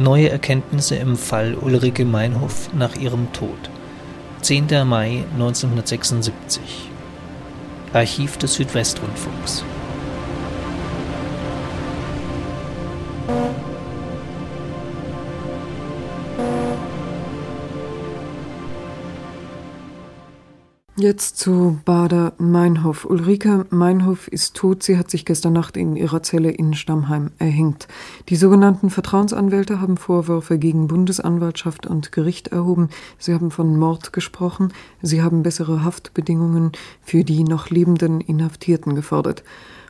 Neue 0.00 0.30
Erkenntnisse 0.30 0.94
im 0.94 1.16
Fall 1.16 1.56
Ulrike 1.56 2.04
Meinhof 2.04 2.72
nach 2.72 2.94
ihrem 2.94 3.32
Tod. 3.32 3.58
10. 4.42 4.66
Mai 4.86 5.24
1976. 5.32 6.88
Archiv 7.92 8.36
des 8.36 8.54
Südwestrundfunks. 8.54 9.64
Jetzt 21.00 21.38
zu 21.38 21.78
Bader 21.84 22.32
Meinhof. 22.38 23.04
Ulrike 23.04 23.66
Meinhof 23.70 24.26
ist 24.26 24.56
tot. 24.56 24.82
Sie 24.82 24.98
hat 24.98 25.12
sich 25.12 25.24
gestern 25.24 25.52
Nacht 25.52 25.76
in 25.76 25.94
ihrer 25.94 26.24
Zelle 26.24 26.50
in 26.50 26.74
Stammheim 26.74 27.30
erhängt. 27.38 27.86
Die 28.28 28.34
sogenannten 28.34 28.90
Vertrauensanwälte 28.90 29.80
haben 29.80 29.96
Vorwürfe 29.96 30.58
gegen 30.58 30.88
Bundesanwaltschaft 30.88 31.86
und 31.86 32.10
Gericht 32.10 32.48
erhoben. 32.48 32.88
Sie 33.16 33.32
haben 33.32 33.52
von 33.52 33.78
Mord 33.78 34.12
gesprochen. 34.12 34.72
Sie 35.00 35.22
haben 35.22 35.44
bessere 35.44 35.84
Haftbedingungen 35.84 36.72
für 37.00 37.22
die 37.22 37.44
noch 37.44 37.70
lebenden 37.70 38.20
Inhaftierten 38.20 38.96
gefordert. 38.96 39.44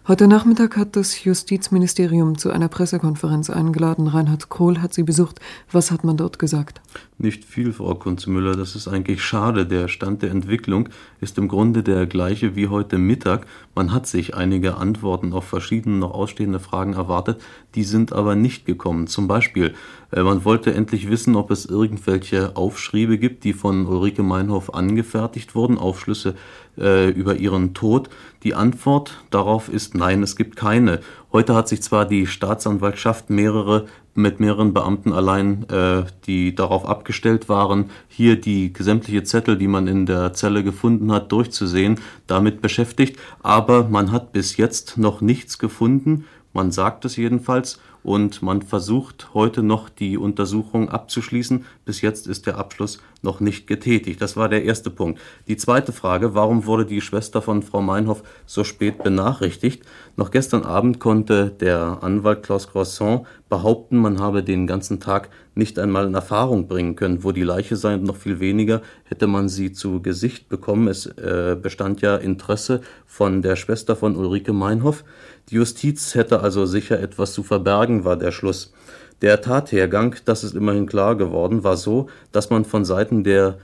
Heute 0.09 0.27
Nachmittag 0.27 0.79
hat 0.79 0.97
das 0.97 1.23
Justizministerium 1.23 2.39
zu 2.39 2.48
einer 2.48 2.69
Pressekonferenz 2.69 3.51
eingeladen. 3.51 4.07
Reinhard 4.07 4.48
Kohl 4.48 4.81
hat 4.81 4.95
sie 4.95 5.03
besucht. 5.03 5.39
Was 5.71 5.91
hat 5.91 6.03
man 6.03 6.17
dort 6.17 6.39
gesagt? 6.39 6.81
Nicht 7.19 7.45
viel, 7.45 7.75
Frau 7.75 7.95
Kunzmüller. 7.95 8.57
Das 8.57 8.75
ist 8.75 8.89
eigentlich 8.89 9.23
schade. 9.23 9.67
Der 9.67 9.87
Stand 9.89 10.23
der 10.23 10.31
Entwicklung 10.31 10.89
ist 11.21 11.37
im 11.37 11.47
Grunde 11.47 11.83
der 11.83 12.07
gleiche 12.07 12.57
wie 12.57 12.69
heute 12.69 12.97
Mittag. 12.97 13.47
Man 13.75 13.93
hat 13.93 14.07
sich 14.07 14.34
einige 14.34 14.79
Antworten 14.79 15.34
auf 15.34 15.45
verschiedene 15.45 15.98
noch 15.98 16.12
ausstehende 16.12 16.59
Fragen 16.59 16.95
erwartet. 16.95 17.43
Die 17.75 17.84
sind 17.84 18.15
aber 18.15 18.34
nicht 18.34 18.65
gekommen. 18.65 19.09
Zum 19.09 19.28
Beispiel, 19.28 19.75
äh, 20.11 20.22
man 20.22 20.43
wollte 20.43 20.72
endlich 20.72 21.11
wissen, 21.11 21.37
ob 21.37 21.50
es 21.50 21.67
irgendwelche 21.67 22.56
Aufschriebe 22.56 23.19
gibt, 23.19 23.45
die 23.45 23.53
von 23.53 23.87
Ulrike 23.87 24.22
Meinhof 24.22 24.72
angefertigt 24.72 25.55
wurden, 25.55 25.77
Aufschlüsse 25.77 26.34
äh, 26.79 27.09
über 27.11 27.37
ihren 27.37 27.75
Tod. 27.75 28.09
Die 28.43 28.55
Antwort 28.55 29.25
darauf 29.31 29.69
ist 29.69 29.95
nein, 29.95 30.23
es 30.23 30.37
gibt 30.37 30.57
keine. 30.57 31.01
Heute 31.33 31.55
hat 31.55 31.69
sich 31.69 31.83
zwar 31.83 32.07
die 32.07 32.27
Staatsanwaltschaft 32.27 33.31
mehrere 33.31 33.87
mit 34.19 34.41
mehreren 34.41 34.75
Beamten 34.75 35.12
allein, 35.12 35.65
äh, 35.71 36.03
die 36.27 36.55
darauf 36.55 36.84
abgestellt 36.87 37.49
waren, 37.49 37.91
hier 38.09 38.39
die 38.39 38.73
sämtliche 38.77 39.23
Zettel, 39.23 39.56
die 39.56 39.69
man 39.69 39.87
in 39.87 40.06
der 40.06 40.34
Zelle 40.34 40.65
gefunden 40.65 41.12
hat, 41.12 41.31
durchzusehen, 41.31 42.01
damit 42.27 42.61
beschäftigt. 42.61 43.19
Aber 43.43 43.84
man 43.89 44.11
hat 44.11 44.33
bis 44.33 44.56
jetzt 44.56 44.99
noch 44.99 45.21
nichts 45.21 45.59
gefunden. 45.59 46.25
Man 46.53 46.73
sagt 46.73 47.05
es 47.05 47.17
jedenfalls 47.17 47.79
und 48.09 48.41
man 48.41 48.62
versucht 48.62 49.34
heute 49.34 49.62
noch 49.62 49.91
die 49.91 50.17
Untersuchung 50.17 50.89
abzuschließen. 50.89 51.67
Bis 51.84 52.01
jetzt 52.01 52.27
ist 52.27 52.47
der 52.47 52.56
Abschluss 52.56 53.03
noch 53.20 53.41
nicht 53.41 53.67
getätigt. 53.67 54.23
Das 54.23 54.34
war 54.34 54.48
der 54.48 54.65
erste 54.65 54.89
Punkt. 54.89 55.20
Die 55.47 55.59
zweite 55.59 55.92
Frage, 55.92 56.34
warum 56.34 56.65
wurde 56.65 56.87
die 56.87 57.03
Schwester 57.03 57.42
von 57.42 57.62
Frau 57.62 57.83
Meinhoff 57.83 58.23
so 58.47 58.65
spät 58.65 59.03
benachrichtigt? 59.03 59.83
Noch 60.17 60.31
gestern 60.31 60.62
Abend 60.62 61.00
konnte 61.00 61.50
der 61.50 61.98
Anwalt 62.00 62.45
Klaus 62.45 62.69
Croissant 62.69 63.27
behaupten, 63.48 63.98
man 63.98 64.20
habe 64.20 64.43
den 64.43 64.67
ganzen 64.67 65.00
Tag 65.00 65.28
nicht 65.55 65.78
einmal 65.78 66.06
in 66.06 66.15
Erfahrung 66.15 66.69
bringen 66.69 66.97
können, 66.97 67.25
wo 67.25 67.33
die 67.33 67.43
Leiche 67.43 67.77
sei 67.77 67.95
und 67.95 68.05
noch 68.05 68.17
viel 68.17 68.41
weniger 68.41 68.81
hätte 69.05 69.27
man 69.27 69.48
sie 69.48 69.72
zu 69.72 70.00
Gesicht 70.00 70.48
bekommen. 70.48 70.87
Es 70.89 71.06
äh, 71.06 71.56
bestand 71.61 72.00
ja 72.00 72.17
Interesse 72.17 72.81
von 73.06 73.43
der 73.43 73.56
Schwester 73.56 73.97
von 73.97 74.17
Ulrike 74.17 74.53
Meinhoff. 74.53 75.05
Die 75.50 75.56
Justiz 75.56 76.15
hätte 76.15 76.41
also 76.41 76.67
sicher 76.67 77.00
etwas 77.00 77.33
zu 77.33 77.43
verbergen, 77.43 77.97
war 78.04 78.16
der 78.16 78.32
Schluss. 78.32 78.72
Der 79.20 79.41
Tathergang, 79.41 80.14
das 80.25 80.44
ist 80.44 80.54
immerhin 80.54 80.86
klar 80.86 81.16
geworden, 81.16 81.64
war 81.64 81.76
so, 81.76 82.09
dass 82.31 82.50
man 82.50 82.64
von 82.64 82.84
Seiten 82.84 83.25
der 83.25 83.59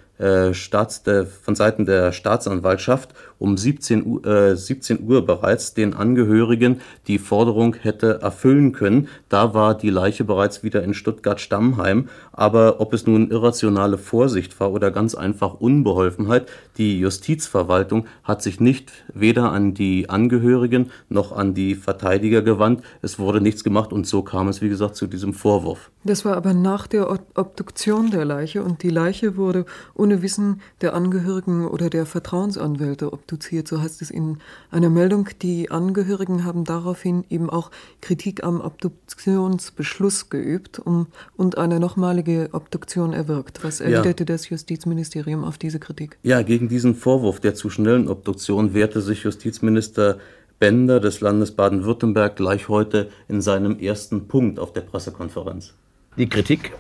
Staats, 0.52 1.02
der, 1.02 1.26
von 1.26 1.54
Seiten 1.54 1.86
der 1.86 2.12
Staatsanwaltschaft 2.12 3.14
um 3.38 3.56
17 3.56 4.06
Uhr, 4.06 4.26
äh, 4.26 4.56
17 4.56 5.02
Uhr 5.06 5.26
bereits 5.26 5.74
den 5.74 5.94
Angehörigen 5.94 6.80
die 7.08 7.18
Forderung 7.18 7.74
hätte 7.74 8.20
erfüllen 8.22 8.72
können. 8.72 9.08
Da 9.28 9.54
war 9.54 9.76
die 9.76 9.90
Leiche 9.90 10.24
bereits 10.24 10.62
wieder 10.62 10.82
in 10.82 10.94
Stuttgart-Stammheim. 10.94 12.08
Aber 12.32 12.80
ob 12.80 12.92
es 12.94 13.06
nun 13.06 13.30
irrationale 13.30 13.98
Vorsicht 13.98 14.58
war 14.60 14.72
oder 14.72 14.90
ganz 14.90 15.14
einfach 15.14 15.54
Unbeholfenheit, 15.54 16.48
die 16.78 16.98
Justizverwaltung 16.98 18.06
hat 18.22 18.42
sich 18.42 18.60
nicht 18.60 18.92
weder 19.12 19.52
an 19.52 19.74
die 19.74 20.08
Angehörigen 20.08 20.90
noch 21.08 21.32
an 21.32 21.54
die 21.54 21.74
Verteidiger 21.74 22.42
gewandt. 22.42 22.82
Es 23.02 23.18
wurde 23.18 23.40
nichts 23.40 23.62
gemacht 23.62 23.92
und 23.92 24.06
so 24.06 24.22
kam 24.22 24.48
es, 24.48 24.62
wie 24.62 24.68
gesagt, 24.68 24.96
zu 24.96 25.06
diesem 25.06 25.34
Vorwurf. 25.34 25.90
Das 26.04 26.24
war 26.24 26.36
aber 26.36 26.52
nach 26.52 26.86
der 26.86 27.10
Obduktion 27.34 28.10
der 28.10 28.24
Leiche 28.24 28.62
und 28.62 28.82
die 28.82 28.90
Leiche 28.90 29.36
wurde 29.36 29.64
ohne 30.04 30.20
Wissen 30.20 30.60
der 30.82 30.92
Angehörigen 30.92 31.66
oder 31.66 31.88
der 31.88 32.04
Vertrauensanwälte 32.04 33.10
obduziert. 33.10 33.66
So 33.66 33.80
heißt 33.80 34.02
es 34.02 34.10
in 34.10 34.36
einer 34.70 34.90
Meldung. 34.90 35.30
Die 35.40 35.70
Angehörigen 35.70 36.44
haben 36.44 36.64
daraufhin 36.64 37.24
eben 37.30 37.48
auch 37.48 37.70
Kritik 38.02 38.44
am 38.44 38.60
Obduktionsbeschluss 38.60 40.28
geübt 40.28 40.78
um, 40.78 41.06
und 41.38 41.56
eine 41.56 41.80
nochmalige 41.80 42.50
Obduktion 42.52 43.14
erwirkt. 43.14 43.64
Was 43.64 43.80
erwiderte 43.80 44.24
ja. 44.24 44.26
das 44.26 44.50
Justizministerium 44.50 45.42
auf 45.42 45.56
diese 45.56 45.78
Kritik? 45.78 46.18
Ja, 46.22 46.42
gegen 46.42 46.68
diesen 46.68 46.94
Vorwurf 46.94 47.40
der 47.40 47.54
zu 47.54 47.70
schnellen 47.70 48.06
Obduktion 48.08 48.74
wehrte 48.74 49.00
sich 49.00 49.22
Justizminister 49.22 50.18
Bender 50.58 51.00
des 51.00 51.22
Landes 51.22 51.52
Baden-Württemberg 51.52 52.36
gleich 52.36 52.68
heute 52.68 53.08
in 53.26 53.40
seinem 53.40 53.78
ersten 53.78 54.28
Punkt 54.28 54.58
auf 54.58 54.74
der 54.74 54.82
Pressekonferenz. 54.82 55.72
Die 56.18 56.28
Kritik 56.28 56.72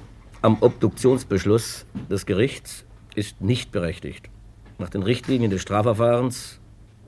am 0.42 0.58
Obduktionsbeschluss 0.60 1.86
des 2.10 2.26
Gerichts 2.26 2.84
ist 3.14 3.40
nicht 3.40 3.72
berechtigt. 3.72 4.28
Nach 4.78 4.90
den 4.90 5.02
Richtlinien 5.02 5.50
des 5.50 5.62
Strafverfahrens 5.62 6.60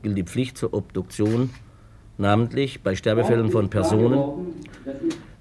gilt 0.02 0.16
die 0.16 0.22
Pflicht 0.22 0.56
zur 0.56 0.72
Obduktion, 0.72 1.50
namentlich 2.16 2.82
bei 2.82 2.94
Sterbefällen 2.94 3.50
von 3.50 3.70
Personen, 3.70 4.54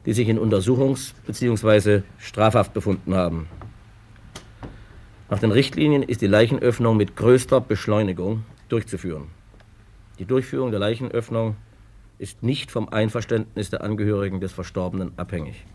die 0.06 0.14
sich 0.14 0.28
in 0.28 0.40
Untersuchungs- 0.40 1.14
bzw. 1.26 2.02
Strafhaft 2.18 2.74
befunden 2.74 3.14
haben. 3.14 3.48
Nach 5.30 5.40
den 5.40 5.52
Richtlinien 5.52 6.04
ist 6.04 6.22
die 6.22 6.28
Leichenöffnung 6.28 6.98
mit 6.98 7.16
größter 7.16 7.62
Beschleunigung 7.62 8.44
durchzuführen. 8.70 9.26
Die 10.20 10.26
Durchführung 10.26 10.72
der 10.72 10.80
Leichenöffnung 10.80 11.56
ist 12.18 12.44
nicht 12.44 12.72
vom 12.72 12.90
Einverständnis 12.90 13.70
der 13.70 13.84
Angehörigen 13.84 14.40
des 14.40 14.54
Verstorbenen 14.54 15.12
abhängig. 15.18 15.66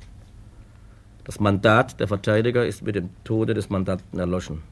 Das 1.25 1.39
Mandat 1.39 2.01
der 2.01 2.09
Verteidiger 2.09 2.65
ist 2.67 2.83
mit 2.83 2.95
dem 2.95 3.11
Tode 3.25 3.55
des 3.55 3.71
Mandanten 3.71 4.19
erloschen 4.19 4.63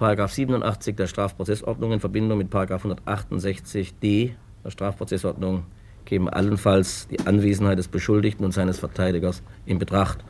nach 0.00 0.28
87 0.28 0.96
der 0.96 1.06
Strafprozessordnung 1.06 1.92
in 1.92 2.00
Verbindung 2.00 2.38
mit 2.38 2.52
168d 2.52 4.32
der 4.64 4.70
Strafprozessordnung 4.70 5.64
käme 6.04 6.32
allenfalls 6.32 7.06
die 7.08 7.20
Anwesenheit 7.20 7.78
des 7.78 7.88
Beschuldigten 7.88 8.44
und 8.44 8.52
seines 8.52 8.78
Verteidigers 8.78 9.42
in 9.66 9.78
Betracht. 9.78 10.24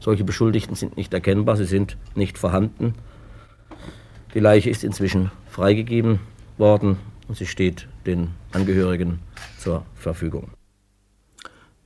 Solche 0.00 0.24
Beschuldigten 0.24 0.74
sind 0.74 0.96
nicht 0.96 1.12
erkennbar, 1.12 1.56
sie 1.56 1.64
sind 1.64 1.96
nicht 2.14 2.38
vorhanden. 2.38 2.94
Die 4.34 4.40
Leiche 4.40 4.70
ist 4.70 4.84
inzwischen 4.84 5.30
freigegeben 5.48 6.20
worden 6.56 6.98
und 7.28 7.36
sie 7.36 7.46
steht 7.46 7.88
den 8.06 8.30
Angehörigen 8.52 9.20
zur 9.58 9.84
Verfügung. 9.94 10.57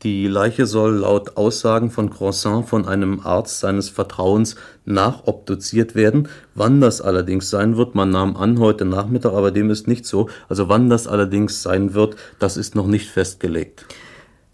Die 0.03 0.27
Leiche 0.27 0.67
soll 0.67 0.97
laut 0.97 1.37
Aussagen 1.37 1.89
von 1.89 2.11
Croissant 2.11 2.69
von 2.69 2.89
einem 2.89 3.21
Arzt 3.21 3.61
seines 3.61 3.89
Vertrauens 3.89 4.57
nachobduziert 4.85 5.95
werden. 5.95 6.29
Wann 6.57 6.81
das 6.81 7.01
allerdings 7.01 7.51
sein 7.51 7.77
wird, 7.77 7.95
man 7.95 8.11
nahm 8.11 8.37
an 8.37 8.59
heute 8.59 8.85
Nachmittag, 8.85 9.33
aber 9.33 9.53
dem 9.53 9.71
ist 9.71 9.87
nicht 9.87 10.05
so. 10.05 10.29
Also 10.49 10.69
wann 10.69 10.91
das 10.91 11.07
allerdings 11.07 11.63
sein 11.63 11.95
wird, 11.95 12.17
das 12.41 12.57
ist 12.57 12.75
noch 12.75 12.89
nicht 12.89 13.11
festgelegt. 13.11 13.87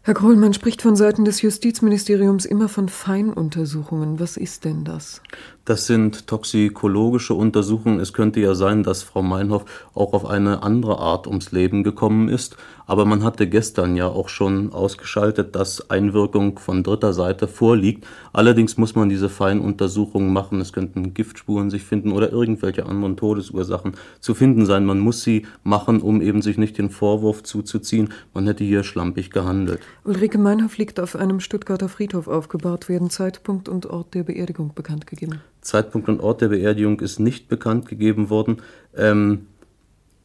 Herr 0.08 0.14
Kroll, 0.14 0.36
man 0.36 0.54
spricht 0.54 0.80
von 0.80 0.96
Seiten 0.96 1.26
des 1.26 1.42
Justizministeriums 1.42 2.46
immer 2.46 2.70
von 2.70 2.88
Feinuntersuchungen. 2.88 4.18
Was 4.18 4.38
ist 4.38 4.64
denn 4.64 4.82
das? 4.82 5.20
Das 5.66 5.86
sind 5.86 6.26
toxikologische 6.26 7.34
Untersuchungen. 7.34 8.00
Es 8.00 8.14
könnte 8.14 8.40
ja 8.40 8.54
sein, 8.54 8.82
dass 8.82 9.02
Frau 9.02 9.20
Meinhoff 9.22 9.66
auch 9.92 10.14
auf 10.14 10.24
eine 10.24 10.62
andere 10.62 10.98
Art 10.98 11.26
ums 11.26 11.52
Leben 11.52 11.84
gekommen 11.84 12.30
ist. 12.30 12.56
Aber 12.88 13.04
man 13.04 13.22
hatte 13.22 13.46
gestern 13.46 13.96
ja 13.96 14.06
auch 14.08 14.30
schon 14.30 14.72
ausgeschaltet, 14.72 15.54
dass 15.54 15.90
Einwirkung 15.90 16.58
von 16.58 16.82
dritter 16.82 17.12
Seite 17.12 17.46
vorliegt. 17.46 18.06
Allerdings 18.32 18.78
muss 18.78 18.94
man 18.94 19.10
diese 19.10 19.28
Feinuntersuchungen 19.28 20.32
machen. 20.32 20.60
Es 20.62 20.72
könnten 20.72 21.12
Giftspuren 21.12 21.68
sich 21.68 21.82
finden 21.82 22.12
oder 22.12 22.32
irgendwelche 22.32 22.86
anderen 22.86 23.18
Todesursachen 23.18 23.92
zu 24.20 24.34
finden 24.34 24.64
sein. 24.64 24.86
Man 24.86 25.00
muss 25.00 25.22
sie 25.22 25.46
machen, 25.62 26.00
um 26.00 26.22
eben 26.22 26.40
sich 26.40 26.56
nicht 26.56 26.78
den 26.78 26.88
Vorwurf 26.88 27.42
zuzuziehen, 27.42 28.08
man 28.32 28.46
hätte 28.46 28.64
hier 28.64 28.82
schlampig 28.82 29.30
gehandelt. 29.30 29.80
Ulrike 30.04 30.38
Meinhoff 30.38 30.78
liegt 30.78 30.98
auf 30.98 31.14
einem 31.14 31.40
Stuttgarter 31.40 31.90
Friedhof 31.90 32.26
aufgebahrt. 32.26 32.88
Werden 32.88 33.10
Zeitpunkt 33.10 33.68
und 33.68 33.84
Ort 33.84 34.14
der 34.14 34.22
Beerdigung 34.22 34.72
bekannt 34.74 35.06
gegeben? 35.06 35.42
Zeitpunkt 35.60 36.08
und 36.08 36.20
Ort 36.20 36.40
der 36.40 36.48
Beerdigung 36.48 37.00
ist 37.00 37.20
nicht 37.20 37.48
bekannt 37.48 37.86
gegeben 37.86 38.30
worden. 38.30 38.62
Ähm, 38.96 39.46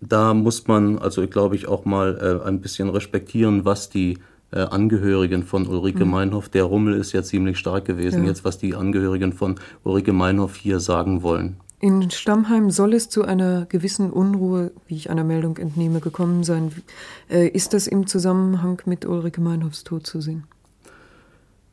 da 0.10 0.34
muss 0.34 0.68
man, 0.68 0.98
also 1.00 1.26
glaube 1.28 1.56
ich, 1.56 1.68
auch 1.68 1.86
mal 1.86 2.42
äh, 2.44 2.48
ein 2.48 2.62
bisschen 2.62 2.90
respektieren, 2.90 3.66
was 3.66 3.90
die 3.90 4.18
äh, 4.52 4.60
Angehörigen 4.60 5.44
von 5.44 5.68
Ulrike 5.68 6.06
mhm. 6.06 6.12
Meinhoff. 6.12 6.50
Der 6.50 6.64
Rummel 6.64 6.96
ist 6.96 7.12
ja 7.12 7.24
ziemlich 7.24 7.58
stark 7.58 7.86
gewesen, 7.86 8.24
ja. 8.24 8.30
jetzt 8.30 8.46
was 8.46 8.58
die 8.58 8.76
Angehörigen 8.76 9.34
von 9.34 9.56
Ulrike 9.84 10.14
Meinhoff 10.14 10.56
hier 10.56 10.80
sagen 10.80 11.24
wollen. 11.24 11.58
In 11.80 12.10
Stammheim 12.12 12.72
soll 12.72 12.94
es 12.94 13.10
zu 13.10 13.26
einer 13.26 13.66
gewissen 13.66 14.10
Unruhe, 14.10 14.72
wie 14.88 14.96
ich 14.96 15.10
einer 15.10 15.26
Meldung 15.26 15.58
entnehme, 15.58 16.00
gekommen 16.00 16.44
sein. 16.44 16.72
Äh, 17.30 17.48
ist 17.48 17.74
das 17.74 17.88
im 17.88 18.08
Zusammenhang 18.08 18.82
mit 18.86 19.06
Ulrike 19.06 19.42
Meinhoffs 19.42 19.84
Tod 19.84 20.08
zu 20.08 20.22
sehen? 20.22 20.46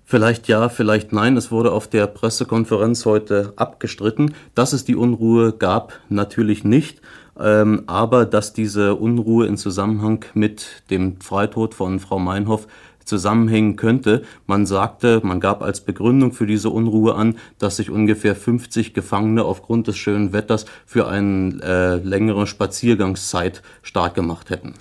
Vielleicht 0.05 0.49
ja, 0.49 0.69
vielleicht 0.69 1.13
nein. 1.13 1.37
Es 1.37 1.53
wurde 1.53 1.71
auf 1.71 1.87
der 1.87 2.09
Pressekonferenz 2.09 3.05
heute 3.05 3.53
abgestritten. 3.55 4.35
Dass 4.57 4.73
es 4.73 4.85
die 4.85 4.97
Unruhe 4.97 5.53
gab, 5.53 5.93
natürlich 6.09 6.65
nicht. 6.65 7.01
Ähm, 7.41 7.85
aber 7.87 8.27
dass 8.27 8.53
diese 8.53 8.95
Unruhe 8.95 9.47
in 9.47 9.57
Zusammenhang 9.57 10.25
mit 10.35 10.83
dem 10.91 11.21
Freitod 11.21 11.75
von 11.75 12.01
Frau 12.01 12.19
Meinhoff 12.19 12.67
zusammenhängen 13.05 13.77
könnte. 13.77 14.23
Man 14.47 14.67
sagte, 14.67 15.21
man 15.25 15.41
gab 15.41 15.63
als 15.63 15.81
Begründung 15.81 16.33
für 16.33 16.47
diese 16.47 16.71
Unruhe 16.71 17.15
an, 17.17 17.37
dass 17.59 17.77
sich 17.77 17.91
ungefähr 17.91 18.37
50 18.37 18.95
Gefangene 18.95 19.45
aufgrund 19.45 19.89
des 19.89 19.99
schönen 19.99 20.33
Wetters 20.33 20.65
für 20.87 21.09
eine 21.09 21.61
äh, 21.63 21.97
längere 21.97 22.47
Spaziergangszeit 22.47 23.63
stark 23.83 24.15
gemacht 24.15 24.51
hätten. 24.51 24.75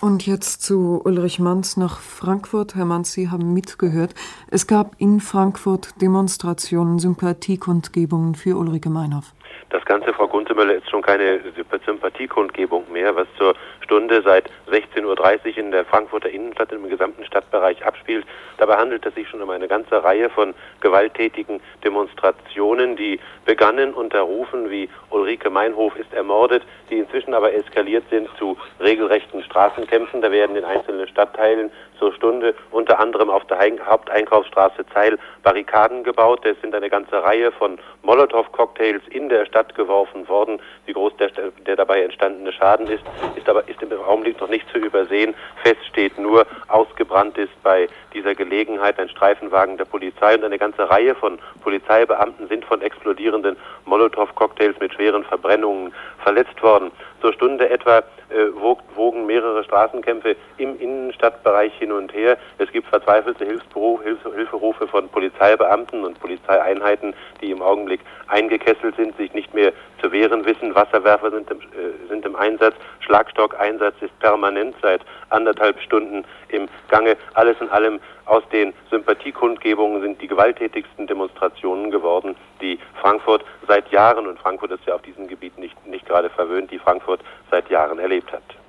Und 0.00 0.26
jetzt 0.26 0.62
zu 0.62 1.02
Ulrich 1.04 1.40
Manz 1.40 1.76
nach 1.76 2.00
Frankfurt. 2.00 2.74
Herr 2.74 2.86
Manz, 2.86 3.12
Sie 3.12 3.28
haben 3.28 3.52
mitgehört. 3.52 4.14
Es 4.50 4.66
gab 4.66 4.92
in 4.96 5.20
Frankfurt 5.20 6.00
Demonstrationen, 6.00 6.98
Sympathiekundgebungen 6.98 8.34
für 8.34 8.56
Ulrike 8.56 8.88
Meinhoff. 8.88 9.34
Das 9.68 9.84
Ganze, 9.84 10.12
Frau 10.14 10.26
Guntemöller, 10.26 10.74
ist 10.74 10.90
schon 10.90 11.02
keine 11.02 11.40
Sympathiekundgebung 11.84 12.90
mehr, 12.90 13.14
was 13.14 13.28
zur 13.36 13.54
Stunde 13.82 14.22
seit 14.22 14.50
16.30 14.68 15.04
Uhr 15.04 15.58
in 15.58 15.70
der 15.70 15.84
Frankfurter 15.84 16.30
Innenstadt 16.30 16.72
im 16.72 16.88
gesamten 16.88 17.24
Stadtbereich 17.24 17.84
abspielt. 17.84 18.26
Dabei 18.58 18.78
handelt 18.78 19.04
es 19.06 19.14
sich 19.14 19.28
schon 19.28 19.42
um 19.42 19.50
eine 19.50 19.68
ganze 19.68 20.02
Reihe 20.02 20.30
von 20.30 20.54
gewalttätigen 20.80 21.60
Demonstrationen, 21.84 22.96
die 22.96 23.20
begannen 23.44 23.94
unter 23.94 24.22
Rufen 24.22 24.70
wie 24.70 24.88
Ulrike 25.10 25.50
Meinhof 25.50 25.94
ist 25.96 26.12
ermordet, 26.12 26.62
die 26.90 26.98
inzwischen 26.98 27.34
aber 27.34 27.52
eskaliert 27.54 28.04
sind 28.10 28.28
zu 28.38 28.56
regelrechten 28.80 29.42
Straßenkämpfen. 29.42 29.89
Da 29.90 30.30
werden 30.30 30.54
in 30.54 30.64
einzelnen 30.64 31.08
Stadtteilen 31.08 31.70
zur 31.98 32.12
Stunde 32.14 32.54
unter 32.70 33.00
anderem 33.00 33.28
auf 33.28 33.44
der 33.46 33.58
Haupteinkaufsstraße 33.58 34.86
Zeil 34.94 35.18
Barrikaden 35.42 36.04
gebaut. 36.04 36.46
Es 36.46 36.60
sind 36.60 36.76
eine 36.76 36.88
ganze 36.88 37.20
Reihe 37.22 37.50
von 37.50 37.76
Molotow-Cocktails 38.02 39.02
in 39.10 39.28
der 39.28 39.46
Stadt 39.46 39.74
geworfen 39.74 40.28
worden. 40.28 40.60
Wie 40.86 40.92
groß 40.92 41.16
der, 41.16 41.30
der 41.66 41.74
dabei 41.74 42.02
entstandene 42.02 42.52
Schaden 42.52 42.86
ist, 42.86 43.02
ist 43.34 43.48
aber 43.48 43.68
ist 43.68 43.82
im 43.82 43.90
Augenblick 44.00 44.40
noch 44.40 44.48
nicht 44.48 44.68
zu 44.70 44.78
übersehen. 44.78 45.34
Fest 45.64 45.84
steht 45.88 46.16
nur, 46.18 46.46
ausgebrannt 46.68 47.36
ist 47.36 47.62
bei 47.64 47.88
dieser 48.14 48.36
Gelegenheit 48.36 48.96
ein 49.00 49.08
Streifenwagen 49.08 49.76
der 49.76 49.86
Polizei 49.86 50.36
und 50.36 50.44
eine 50.44 50.58
ganze 50.58 50.88
Reihe 50.88 51.16
von 51.16 51.40
Polizeibeamten 51.62 52.46
sind 52.46 52.64
von 52.64 52.80
explodierenden 52.80 53.56
Molotow-Cocktails 53.86 54.78
mit 54.78 54.94
schweren 54.94 55.24
Verbrennungen 55.24 55.92
verletzt 56.22 56.62
worden. 56.62 56.92
Zur 57.20 57.32
Stunde 57.32 57.68
etwa 57.68 58.04
wogen 58.94 59.26
mehrere 59.26 59.64
Straßenkämpfe 59.64 60.36
im 60.58 60.78
Innenstadtbereich 60.78 61.72
hin 61.74 61.92
und 61.92 62.12
her. 62.12 62.36
Es 62.58 62.70
gibt 62.70 62.88
verzweifelte 62.88 63.44
Hilferufe 63.44 64.86
von 64.86 65.08
Polizeibeamten 65.08 66.04
und 66.04 66.20
Polizeieinheiten, 66.20 67.14
die 67.40 67.50
im 67.50 67.62
Augenblick 67.62 68.00
eingekesselt 68.28 68.96
sind, 68.96 69.16
sich 69.16 69.32
nicht 69.34 69.52
mehr 69.54 69.72
zu 70.00 70.12
wehren 70.12 70.44
wissen. 70.44 70.74
Wasserwerfer 70.74 71.30
sind 71.30 71.50
im, 71.50 71.58
äh, 71.58 72.08
sind 72.08 72.24
im 72.24 72.36
Einsatz. 72.36 72.74
Schlagstockeinsatz 73.00 73.94
ist 74.00 74.18
permanent 74.20 74.74
seit 74.80 75.02
anderthalb 75.30 75.80
Stunden 75.80 76.24
im 76.48 76.68
Gange. 76.88 77.16
Alles 77.34 77.60
in 77.60 77.68
allem 77.70 78.00
aus 78.26 78.42
den 78.52 78.72
Sympathiekundgebungen 78.90 80.02
sind 80.02 80.22
die 80.22 80.28
gewalttätigsten 80.28 81.08
Demonstrationen 81.08 81.90
geworden, 81.90 82.36
die 82.60 82.78
Frankfurt 83.00 83.44
seit 83.66 83.90
Jahren, 83.90 84.26
und 84.26 84.38
Frankfurt 84.38 84.70
ist 84.70 84.86
ja 84.86 84.94
auf 84.94 85.02
diesem 85.02 85.26
Gebiet 85.26 85.58
nicht, 85.58 85.74
nicht 85.86 86.06
gerade 86.06 86.30
verwöhnt, 86.30 86.70
die 86.70 86.78
Frankfurt 86.78 87.20
seit 87.50 87.68
Jahren 87.70 87.98
erlebt 87.98 88.19
hat. 88.26 88.59